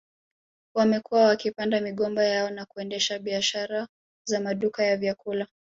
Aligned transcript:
Wamekuwa 0.73 1.23
wakipanda 1.25 1.81
migomba 1.81 2.23
yao 2.23 2.49
na 2.49 2.65
kuendesha 2.65 3.19
biashara 3.19 3.87
za 4.25 4.39
maduka 4.39 4.83
ya 4.83 4.97
vyakula 4.97 5.47